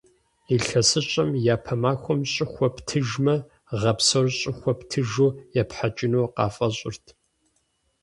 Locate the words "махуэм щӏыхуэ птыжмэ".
1.81-3.35